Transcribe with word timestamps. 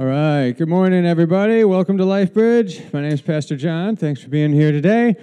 All 0.00 0.06
right. 0.06 0.52
Good 0.52 0.70
morning, 0.70 1.04
everybody. 1.04 1.62
Welcome 1.62 1.98
to 1.98 2.04
LifeBridge. 2.04 2.90
My 2.90 3.02
name 3.02 3.12
is 3.12 3.20
Pastor 3.20 3.54
John. 3.54 3.96
Thanks 3.96 4.22
for 4.22 4.30
being 4.30 4.50
here 4.50 4.72
today. 4.72 5.14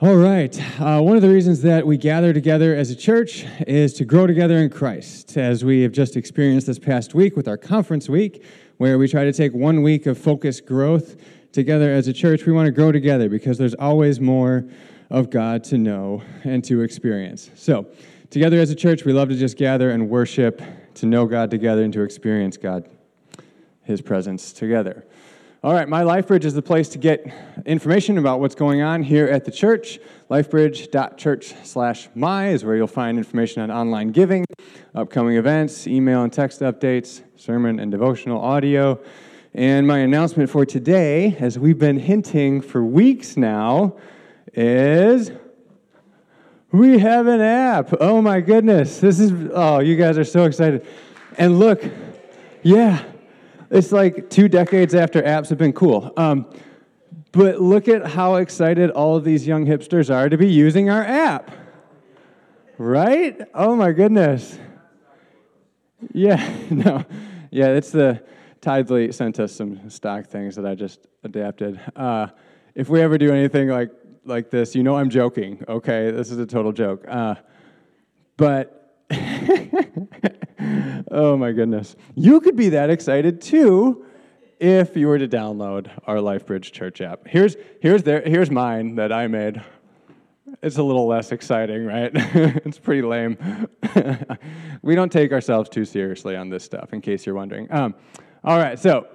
All 0.00 0.16
right. 0.16 0.58
Uh, 0.80 1.02
one 1.02 1.16
of 1.16 1.22
the 1.22 1.28
reasons 1.28 1.60
that 1.60 1.86
we 1.86 1.98
gather 1.98 2.32
together 2.32 2.74
as 2.74 2.90
a 2.90 2.96
church 2.96 3.44
is 3.66 3.92
to 3.92 4.06
grow 4.06 4.26
together 4.26 4.56
in 4.56 4.70
Christ, 4.70 5.36
as 5.36 5.66
we 5.66 5.82
have 5.82 5.92
just 5.92 6.16
experienced 6.16 6.66
this 6.66 6.78
past 6.78 7.12
week 7.12 7.36
with 7.36 7.46
our 7.46 7.58
conference 7.58 8.08
week, 8.08 8.42
where 8.78 8.96
we 8.96 9.06
try 9.06 9.24
to 9.24 9.34
take 9.34 9.52
one 9.52 9.82
week 9.82 10.06
of 10.06 10.16
focused 10.16 10.64
growth 10.64 11.20
together 11.52 11.92
as 11.92 12.08
a 12.08 12.14
church. 12.14 12.46
We 12.46 12.54
want 12.54 12.68
to 12.68 12.72
grow 12.72 12.92
together 12.92 13.28
because 13.28 13.58
there's 13.58 13.74
always 13.74 14.18
more 14.18 14.64
of 15.10 15.28
God 15.28 15.62
to 15.64 15.76
know 15.76 16.22
and 16.44 16.64
to 16.64 16.80
experience. 16.80 17.50
So, 17.54 17.86
together 18.30 18.60
as 18.60 18.70
a 18.70 18.74
church, 18.74 19.04
we 19.04 19.12
love 19.12 19.28
to 19.28 19.36
just 19.36 19.58
gather 19.58 19.90
and 19.90 20.08
worship, 20.08 20.62
to 20.94 21.04
know 21.04 21.26
God 21.26 21.50
together, 21.50 21.84
and 21.84 21.92
to 21.92 22.00
experience 22.00 22.56
God 22.56 22.88
his 23.90 24.00
presence 24.00 24.52
together. 24.52 25.04
All 25.62 25.74
right, 25.74 25.86
My 25.86 26.04
LifeBridge 26.04 26.44
is 26.44 26.54
the 26.54 26.62
place 26.62 26.88
to 26.88 26.98
get 26.98 27.26
information 27.66 28.16
about 28.16 28.40
what's 28.40 28.54
going 28.54 28.80
on 28.80 29.02
here 29.02 29.26
at 29.26 29.44
the 29.44 29.50
church. 29.50 29.98
Lifebridge.church 30.30 31.54
slash 31.64 32.08
my 32.14 32.48
is 32.48 32.64
where 32.64 32.76
you'll 32.76 32.86
find 32.86 33.18
information 33.18 33.60
on 33.60 33.70
online 33.70 34.08
giving, 34.08 34.46
upcoming 34.94 35.36
events, 35.36 35.86
email 35.86 36.22
and 36.22 36.32
text 36.32 36.60
updates, 36.60 37.20
sermon 37.36 37.78
and 37.78 37.90
devotional 37.90 38.40
audio. 38.40 38.98
And 39.52 39.86
my 39.86 39.98
announcement 39.98 40.48
for 40.48 40.64
today, 40.64 41.36
as 41.38 41.58
we've 41.58 41.78
been 41.78 41.98
hinting 41.98 42.62
for 42.62 42.82
weeks 42.82 43.36
now, 43.36 43.96
is 44.54 45.30
we 46.72 47.00
have 47.00 47.26
an 47.26 47.42
app. 47.42 47.92
Oh 48.00 48.22
my 48.22 48.40
goodness. 48.40 48.98
This 48.98 49.20
is, 49.20 49.50
oh, 49.52 49.80
you 49.80 49.96
guys 49.96 50.16
are 50.16 50.24
so 50.24 50.44
excited. 50.44 50.86
And 51.36 51.58
look, 51.58 51.84
yeah, 52.62 53.04
it's 53.70 53.92
like 53.92 54.28
two 54.28 54.48
decades 54.48 54.94
after 54.94 55.22
apps 55.22 55.48
have 55.48 55.58
been 55.58 55.72
cool. 55.72 56.12
Um, 56.16 56.52
but 57.32 57.60
look 57.60 57.86
at 57.88 58.06
how 58.06 58.36
excited 58.36 58.90
all 58.90 59.16
of 59.16 59.24
these 59.24 59.46
young 59.46 59.64
hipsters 59.64 60.12
are 60.12 60.28
to 60.28 60.36
be 60.36 60.48
using 60.48 60.90
our 60.90 61.04
app. 61.04 61.50
Right? 62.76 63.40
Oh 63.54 63.76
my 63.76 63.92
goodness. 63.92 64.58
Yeah, 66.12 66.56
no. 66.70 67.04
Yeah, 67.50 67.68
it's 67.68 67.90
the 67.90 68.22
Tithely 68.60 69.12
sent 69.14 69.38
us 69.40 69.52
some 69.52 69.88
stock 69.88 70.26
things 70.26 70.56
that 70.56 70.66
I 70.66 70.74
just 70.74 71.06
adapted. 71.22 71.80
Uh, 71.94 72.28
if 72.74 72.88
we 72.88 73.00
ever 73.00 73.18
do 73.18 73.32
anything 73.32 73.68
like 73.68 73.90
like 74.24 74.50
this, 74.50 74.74
you 74.74 74.82
know 74.82 74.96
I'm 74.96 75.10
joking. 75.10 75.64
Okay, 75.68 76.10
this 76.10 76.30
is 76.30 76.38
a 76.38 76.46
total 76.46 76.72
joke. 76.72 77.04
Uh, 77.08 77.36
but 78.36 78.79
oh 81.10 81.36
my 81.36 81.52
goodness. 81.52 81.96
You 82.14 82.40
could 82.40 82.56
be 82.56 82.70
that 82.70 82.90
excited 82.90 83.40
too 83.40 84.04
if 84.58 84.96
you 84.96 85.08
were 85.08 85.18
to 85.18 85.28
download 85.28 85.90
our 86.06 86.16
LifeBridge 86.16 86.70
Church 86.72 87.00
app. 87.00 87.26
Here's, 87.26 87.56
here's, 87.80 88.02
there, 88.02 88.22
here's 88.22 88.50
mine 88.50 88.96
that 88.96 89.12
I 89.12 89.26
made. 89.26 89.62
It's 90.62 90.76
a 90.78 90.82
little 90.82 91.06
less 91.06 91.32
exciting, 91.32 91.86
right? 91.86 92.10
it's 92.14 92.78
pretty 92.78 93.02
lame. 93.02 93.38
we 94.82 94.94
don't 94.94 95.10
take 95.10 95.32
ourselves 95.32 95.70
too 95.70 95.84
seriously 95.84 96.36
on 96.36 96.50
this 96.50 96.64
stuff, 96.64 96.92
in 96.92 97.00
case 97.00 97.24
you're 97.24 97.34
wondering. 97.34 97.72
Um, 97.72 97.94
all 98.44 98.58
right, 98.58 98.78
so 98.78 99.06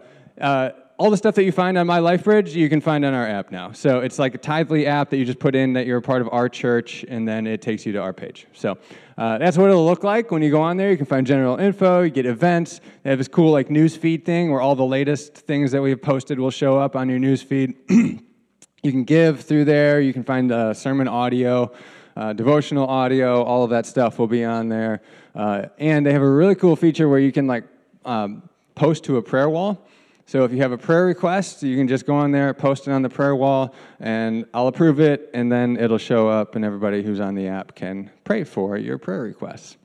uh, 0.41 0.72
all 0.98 1.10
the 1.10 1.18
stuff 1.18 1.36
that 1.36 1.44
you 1.44 1.52
find 1.52 1.78
on 1.78 1.86
my 1.86 2.00
LifeBridge, 2.00 2.54
you 2.54 2.70
can 2.70 2.80
find 2.80 3.04
on 3.04 3.14
our 3.14 3.28
app 3.28 3.52
now. 3.52 3.74
So 3.74 4.00
it's 4.00 4.18
like 4.18 4.34
a 4.34 4.38
Tithely 4.38 4.86
app 4.86 5.10
that 5.10 5.18
you 5.18 5.26
just 5.26 5.40
put 5.40 5.54
in 5.54 5.74
that 5.74 5.86
you're 5.86 5.98
a 5.98 6.02
part 6.02 6.22
of 6.22 6.30
our 6.32 6.48
church, 6.48 7.04
and 7.10 7.28
then 7.28 7.46
it 7.48 7.62
takes 7.62 7.86
you 7.86 7.92
to 7.94 8.00
our 8.00 8.14
page. 8.14 8.48
So 8.54 8.78
uh, 9.18 9.38
that's 9.38 9.58
what 9.58 9.70
it'll 9.70 9.86
look 9.86 10.06
like 10.06 10.32
when 10.32 10.42
you 10.42 10.52
go 10.52 10.62
on 10.62 10.78
there. 10.78 10.92
You 10.92 10.98
can 10.98 11.06
find 11.06 11.28
general 11.28 11.58
info, 11.58 12.02
you 12.02 12.12
get 12.12 12.26
events. 12.26 12.80
They 13.04 13.10
have 13.10 13.20
this 13.20 13.28
cool 13.28 13.52
like 13.52 13.70
news 13.70 13.98
feed 13.98 14.26
thing 14.26 14.52
where 14.52 14.62
all 14.62 14.76
the 14.76 14.86
latest 14.86 15.34
things 15.36 15.72
that 15.74 15.82
we've 15.82 16.02
posted 16.02 16.40
will 16.40 16.52
show 16.52 16.80
up 16.80 16.96
on 16.96 17.09
your 17.09 17.20
news 17.20 17.42
feed. 17.42 17.76
you 17.90 18.92
can 18.92 19.04
give 19.04 19.42
through 19.42 19.66
there. 19.66 20.00
You 20.00 20.14
can 20.14 20.24
find 20.24 20.50
uh, 20.50 20.74
sermon 20.74 21.09
audio, 21.09 21.74
uh, 22.16 22.32
devotional 22.32 22.88
audio. 22.88 23.44
All 23.44 23.66
of 23.66 23.69
that 23.72 23.86
stuff 23.86 24.18
will 24.18 24.28
be 24.28 24.46
on 24.46 24.69
there. 24.69 25.02
Uh, 25.34 25.66
and 25.78 26.06
they 26.06 26.14
have 26.14 26.22
a 26.22 26.30
really 26.30 26.56
cool 26.56 26.78
feature 26.78 27.09
where 27.09 27.19
you 27.19 27.34
can 27.34 27.48
like 27.48 27.66
um, 28.06 28.48
post 28.75 29.03
to 29.06 29.18
a 29.18 29.22
prayer 29.22 29.50
wall. 29.50 29.86
So 30.28 30.44
if 30.44 30.52
you 30.52 30.58
have 30.58 30.72
a 30.72 30.78
prayer 30.78 31.06
request, 31.06 31.62
you 31.62 31.78
can 31.78 31.88
just 31.88 32.08
go 32.08 32.16
on 32.16 32.31
there, 32.31 32.52
post 32.56 32.88
it 32.88 32.91
on 32.91 33.03
the 33.03 33.09
prayer 33.09 33.36
wall, 33.36 33.75
and 34.00 34.44
I'll 34.56 34.66
approve 34.68 35.00
it, 35.00 35.30
and 35.36 35.52
then 35.52 35.78
it'll 35.78 36.00
show 36.00 36.28
up, 36.28 36.56
and 36.56 36.66
everybody 36.66 37.03
who's 37.03 37.19
on 37.19 37.36
the 37.36 37.47
app 37.47 37.75
can 37.75 38.09
pray 38.24 38.44
for 38.44 38.75
your 38.75 38.97
prayer 38.97 39.22
requests. 39.22 39.78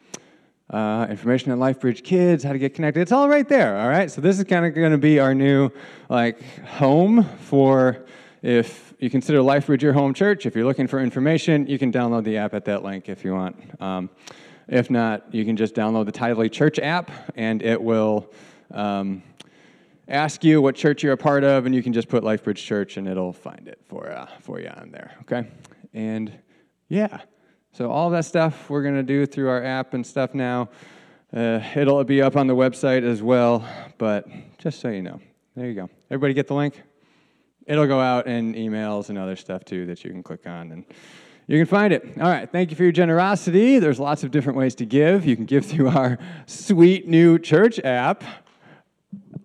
Uh, 0.70 1.06
information 1.10 1.52
on 1.52 1.58
LifeBridge 1.58 2.02
Kids, 2.04 2.42
how 2.42 2.54
to 2.54 2.58
get 2.58 2.72
connected. 2.72 3.02
It's 3.02 3.12
all 3.12 3.28
right 3.28 3.46
there, 3.46 3.76
all 3.78 3.90
right? 3.90 4.10
So 4.10 4.22
this 4.22 4.38
is 4.38 4.44
kind 4.44 4.64
of 4.64 4.74
going 4.74 4.92
to 4.92 4.98
be 4.98 5.18
our 5.18 5.34
new 5.34 5.70
like 6.08 6.42
home 6.64 7.24
for 7.40 8.06
if 8.40 8.94
you 8.98 9.10
consider 9.10 9.40
LifeBridge 9.40 9.82
your 9.82 9.92
home 9.92 10.14
church. 10.14 10.46
If 10.46 10.56
you're 10.56 10.64
looking 10.64 10.86
for 10.86 11.00
information, 11.00 11.66
you 11.66 11.78
can 11.78 11.92
download 11.92 12.24
the 12.24 12.38
app 12.38 12.54
at 12.54 12.64
that 12.64 12.82
link 12.82 13.10
if 13.10 13.24
you 13.24 13.34
want. 13.34 13.56
Um, 13.78 14.08
if 14.68 14.88
not, 14.88 15.34
you 15.34 15.44
can 15.44 15.58
just 15.58 15.74
download 15.74 16.06
the 16.06 16.12
Tithely 16.12 16.50
Church 16.50 16.78
app, 16.78 17.10
and 17.36 17.60
it 17.60 17.82
will... 17.82 18.32
Um, 18.70 19.22
ask 20.10 20.42
you 20.44 20.60
what 20.60 20.74
church 20.74 21.02
you're 21.02 21.12
a 21.12 21.16
part 21.16 21.44
of, 21.44 21.66
and 21.66 21.74
you 21.74 21.82
can 21.82 21.92
just 21.92 22.08
put 22.08 22.22
LifeBridge 22.22 22.56
Church, 22.56 22.96
and 22.96 23.08
it'll 23.08 23.32
find 23.32 23.68
it 23.68 23.80
for 23.88 24.10
uh, 24.10 24.26
for 24.40 24.60
you 24.60 24.68
on 24.68 24.90
there. 24.90 25.12
Okay, 25.22 25.48
and 25.94 26.32
yeah, 26.88 27.20
so 27.72 27.90
all 27.90 28.10
that 28.10 28.24
stuff 28.24 28.68
we're 28.68 28.82
gonna 28.82 29.02
do 29.02 29.24
through 29.24 29.48
our 29.48 29.62
app 29.62 29.94
and 29.94 30.06
stuff 30.06 30.34
now. 30.34 30.68
Uh, 31.32 31.60
it'll 31.76 32.02
be 32.02 32.20
up 32.20 32.36
on 32.36 32.48
the 32.48 32.56
website 32.56 33.04
as 33.04 33.22
well, 33.22 33.66
but 33.98 34.26
just 34.58 34.80
so 34.80 34.88
you 34.88 35.00
know, 35.00 35.20
there 35.54 35.68
you 35.68 35.74
go. 35.74 35.88
Everybody 36.10 36.34
get 36.34 36.48
the 36.48 36.54
link. 36.54 36.82
It'll 37.66 37.86
go 37.86 38.00
out 38.00 38.26
in 38.26 38.54
emails 38.54 39.10
and 39.10 39.18
other 39.18 39.36
stuff 39.36 39.64
too 39.64 39.86
that 39.86 40.02
you 40.02 40.10
can 40.10 40.24
click 40.24 40.46
on 40.46 40.72
and 40.72 40.84
you 41.46 41.56
can 41.56 41.66
find 41.66 41.92
it. 41.92 42.04
All 42.20 42.28
right, 42.28 42.50
thank 42.50 42.70
you 42.70 42.76
for 42.76 42.82
your 42.82 42.92
generosity. 42.92 43.78
There's 43.78 44.00
lots 44.00 44.24
of 44.24 44.32
different 44.32 44.58
ways 44.58 44.74
to 44.76 44.86
give. 44.86 45.24
You 45.24 45.36
can 45.36 45.44
give 45.44 45.66
through 45.66 45.88
our 45.88 46.18
sweet 46.46 47.06
new 47.06 47.38
church 47.38 47.78
app. 47.84 48.24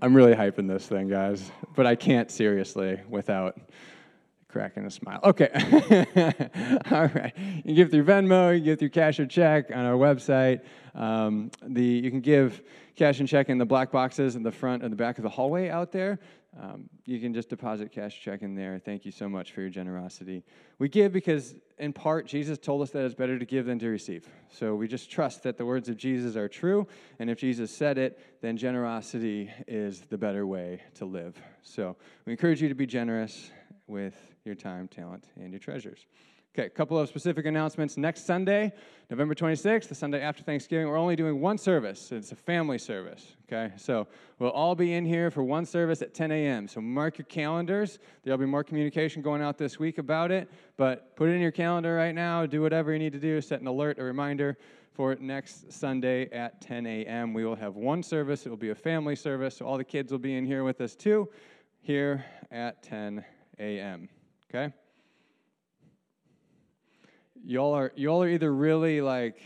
I'm 0.01 0.13
really 0.13 0.33
hyping 0.33 0.67
this 0.67 0.85
thing, 0.85 1.07
guys, 1.07 1.51
but 1.75 1.85
I 1.87 1.95
can't 1.95 2.29
seriously 2.29 2.99
without 3.07 3.57
cracking 4.55 4.85
a 4.85 4.89
smile. 4.89 5.19
Okay. 5.21 5.49
All 6.89 7.07
right. 7.07 7.33
You 7.35 7.63
can 7.63 7.75
give 7.75 7.91
through 7.91 8.05
Venmo, 8.05 8.53
you 8.53 8.59
can 8.59 8.63
give 8.63 8.79
through 8.79 8.89
cash 8.91 9.19
or 9.19 9.25
check 9.25 9.69
on 9.69 9.83
our 9.85 9.97
website. 9.97 10.61
Um, 10.93 11.51
the, 11.61 11.83
you 11.83 12.09
can 12.09 12.21
give 12.21 12.63
cash 12.95 13.19
and 13.19 13.27
check 13.27 13.49
in 13.49 13.57
the 13.57 13.65
black 13.65 13.91
boxes 13.91 14.37
in 14.37 14.43
the 14.43 14.53
front 14.53 14.81
and 14.81 14.93
the 14.93 14.95
back 14.95 15.17
of 15.17 15.23
the 15.23 15.29
hallway 15.29 15.67
out 15.67 15.91
there. 15.91 16.19
Um, 16.57 16.89
you 17.03 17.19
can 17.19 17.33
just 17.33 17.49
deposit 17.49 17.91
cash 17.91 18.21
check 18.21 18.43
in 18.43 18.55
there. 18.55 18.79
Thank 18.79 19.03
you 19.03 19.11
so 19.11 19.27
much 19.27 19.51
for 19.51 19.59
your 19.59 19.69
generosity. 19.69 20.45
We 20.79 20.87
give 20.87 21.11
because, 21.11 21.53
in 21.77 21.91
part, 21.91 22.25
Jesus 22.25 22.57
told 22.57 22.81
us 22.81 22.91
that 22.91 23.03
it's 23.03 23.13
better 23.13 23.37
to 23.37 23.45
give 23.45 23.65
than 23.65 23.77
to 23.79 23.89
receive. 23.89 24.25
So 24.49 24.73
we 24.73 24.87
just 24.87 25.11
trust 25.11 25.43
that 25.43 25.57
the 25.57 25.65
words 25.65 25.89
of 25.89 25.97
Jesus 25.97 26.37
are 26.37 26.47
true, 26.47 26.87
and 27.19 27.29
if 27.29 27.39
Jesus 27.39 27.75
said 27.75 27.97
it, 27.97 28.17
then 28.39 28.55
generosity 28.55 29.51
is 29.67 29.99
the 30.09 30.17
better 30.17 30.47
way 30.47 30.81
to 30.93 31.03
live. 31.03 31.37
So 31.61 31.97
we 32.25 32.31
encourage 32.31 32.61
you 32.61 32.69
to 32.69 32.75
be 32.75 32.85
generous 32.85 33.51
with 33.87 34.15
your 34.43 34.55
time, 34.55 34.87
talent, 34.87 35.25
and 35.35 35.51
your 35.51 35.59
treasures. 35.59 36.05
Okay, 36.57 36.67
a 36.67 36.69
couple 36.69 36.97
of 36.97 37.09
specific 37.09 37.45
announcements. 37.45 37.97
Next 37.97 38.25
Sunday, 38.25 38.71
November 39.09 39.35
26th, 39.35 39.89
the 39.89 39.95
Sunday 39.95 40.21
after 40.21 40.41
Thanksgiving, 40.41 40.87
we're 40.87 40.97
only 40.97 41.17
doing 41.17 41.41
one 41.41 41.57
service. 41.57 42.13
It's 42.13 42.31
a 42.31 42.35
family 42.35 42.77
service. 42.77 43.35
Okay, 43.43 43.73
so 43.75 44.07
we'll 44.39 44.51
all 44.51 44.73
be 44.73 44.93
in 44.93 45.05
here 45.05 45.29
for 45.29 45.43
one 45.43 45.65
service 45.65 46.01
at 46.01 46.13
10 46.13 46.31
a.m. 46.31 46.69
So 46.69 46.79
mark 46.79 47.17
your 47.17 47.25
calendars. 47.25 47.99
There'll 48.23 48.37
be 48.37 48.45
more 48.45 48.63
communication 48.63 49.21
going 49.21 49.41
out 49.41 49.57
this 49.57 49.79
week 49.79 49.97
about 49.97 50.31
it, 50.31 50.49
but 50.77 51.13
put 51.17 51.27
it 51.27 51.33
in 51.33 51.41
your 51.41 51.51
calendar 51.51 51.93
right 51.93 52.15
now. 52.15 52.45
Do 52.45 52.61
whatever 52.61 52.93
you 52.93 52.99
need 52.99 53.11
to 53.11 53.19
do. 53.19 53.41
Set 53.41 53.59
an 53.59 53.67
alert, 53.67 53.99
a 53.99 54.03
reminder 54.05 54.57
for 54.93 55.13
next 55.15 55.73
Sunday 55.73 56.29
at 56.29 56.61
10 56.61 56.85
a.m. 56.85 57.33
We 57.33 57.43
will 57.43 57.57
have 57.57 57.75
one 57.75 58.01
service. 58.01 58.45
It 58.45 58.49
will 58.49 58.55
be 58.55 58.69
a 58.69 58.75
family 58.75 59.17
service, 59.17 59.57
so 59.57 59.65
all 59.65 59.77
the 59.77 59.83
kids 59.83 60.09
will 60.09 60.19
be 60.19 60.37
in 60.37 60.45
here 60.45 60.63
with 60.63 60.79
us 60.79 60.95
too, 60.95 61.27
here 61.81 62.23
at 62.49 62.81
10 62.81 63.25
a.m. 63.59 64.09
Okay 64.49 64.73
y'all 67.45 67.73
are 67.73 67.91
y'all 67.95 68.23
are 68.23 68.27
either 68.27 68.53
really 68.53 69.01
like 69.01 69.37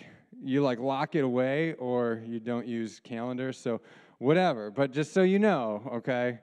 you 0.42 0.62
like 0.62 0.80
lock 0.80 1.16
it 1.16 1.24
away 1.24 1.74
or 1.74 2.24
you 2.26 2.40
don't 2.40 2.66
use 2.66 3.02
calendars. 3.04 3.58
So 3.58 3.82
whatever. 4.20 4.72
But 4.72 4.92
just 4.92 5.14
so 5.14 5.24
you 5.24 5.38
know, 5.38 5.90
okay, 5.96 6.40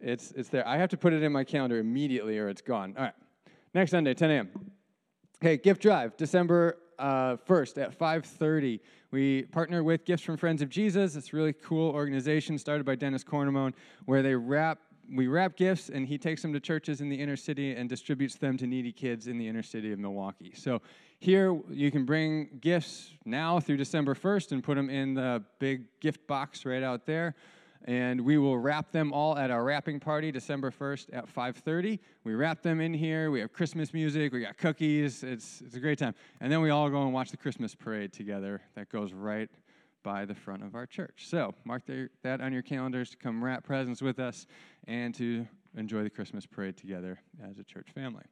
it's 0.00 0.32
it's 0.32 0.48
there. 0.48 0.66
I 0.66 0.78
have 0.78 0.88
to 0.90 0.96
put 0.96 1.12
it 1.12 1.22
in 1.22 1.30
my 1.32 1.44
calendar 1.44 1.78
immediately 1.78 2.38
or 2.38 2.48
it's 2.48 2.62
gone. 2.62 2.94
All 2.96 3.04
right. 3.04 3.14
Next 3.74 3.90
Sunday, 3.90 4.14
10 4.14 4.30
a.m. 4.30 4.50
Okay, 5.42 5.56
gift 5.56 5.82
drive, 5.82 6.16
December 6.16 6.78
uh, 6.98 7.36
1st 7.48 7.82
at 7.82 7.98
5:30. 7.98 8.80
We 9.10 9.42
partner 9.42 9.84
with 9.84 10.04
Gifts 10.04 10.22
from 10.22 10.36
Friends 10.36 10.62
of 10.62 10.68
Jesus. 10.68 11.16
It's 11.16 11.32
a 11.32 11.36
really 11.36 11.52
cool 11.52 11.90
organization 11.90 12.56
started 12.56 12.84
by 12.86 12.94
Dennis 12.94 13.22
Cornamone, 13.24 13.74
where 14.06 14.22
they 14.22 14.34
wrap 14.34 14.78
we 15.12 15.26
wrap 15.26 15.56
gifts 15.56 15.88
and 15.88 16.06
he 16.06 16.18
takes 16.18 16.42
them 16.42 16.52
to 16.52 16.60
churches 16.60 17.00
in 17.00 17.08
the 17.08 17.16
inner 17.16 17.36
city 17.36 17.74
and 17.74 17.88
distributes 17.88 18.36
them 18.36 18.56
to 18.58 18.66
needy 18.66 18.92
kids 18.92 19.26
in 19.26 19.38
the 19.38 19.46
inner 19.46 19.62
city 19.62 19.92
of 19.92 19.98
Milwaukee. 19.98 20.52
So 20.54 20.82
here 21.18 21.58
you 21.70 21.90
can 21.90 22.04
bring 22.04 22.58
gifts 22.60 23.12
now 23.24 23.60
through 23.60 23.76
December 23.78 24.14
1st 24.14 24.52
and 24.52 24.62
put 24.62 24.76
them 24.76 24.90
in 24.90 25.14
the 25.14 25.42
big 25.58 25.84
gift 26.00 26.26
box 26.26 26.64
right 26.64 26.82
out 26.82 27.06
there. 27.06 27.34
and 27.86 28.20
we 28.22 28.38
will 28.38 28.58
wrap 28.58 28.90
them 28.92 29.12
all 29.12 29.36
at 29.36 29.50
our 29.50 29.62
wrapping 29.62 30.00
party 30.00 30.32
December 30.32 30.70
1st 30.70 31.10
at 31.12 31.28
5:30. 31.28 31.98
We 32.24 32.34
wrap 32.34 32.62
them 32.62 32.80
in 32.80 32.94
here. 32.94 33.30
We 33.30 33.40
have 33.40 33.52
Christmas 33.52 33.92
music. 33.92 34.32
We 34.32 34.40
got 34.40 34.56
cookies. 34.56 35.22
It's 35.22 35.60
it's 35.60 35.76
a 35.76 35.80
great 35.80 35.98
time. 35.98 36.14
And 36.40 36.50
then 36.50 36.62
we 36.62 36.70
all 36.70 36.88
go 36.88 37.02
and 37.02 37.12
watch 37.12 37.30
the 37.30 37.36
Christmas 37.36 37.74
parade 37.74 38.12
together. 38.12 38.62
That 38.74 38.88
goes 38.88 39.12
right 39.12 39.50
by 40.04 40.24
the 40.24 40.34
front 40.34 40.62
of 40.62 40.76
our 40.76 40.86
church. 40.86 41.24
So 41.26 41.52
mark 41.64 41.82
that 42.22 42.40
on 42.40 42.52
your 42.52 42.62
calendars 42.62 43.10
to 43.10 43.16
come 43.16 43.42
wrap 43.42 43.64
presents 43.64 44.00
with 44.00 44.20
us 44.20 44.46
and 44.86 45.12
to 45.16 45.48
enjoy 45.76 46.04
the 46.04 46.10
Christmas 46.10 46.46
parade 46.46 46.76
together 46.76 47.18
as 47.42 47.58
a 47.58 47.64
church 47.64 47.88
family. 47.92 48.22